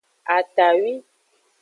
Atawi. 0.35 0.93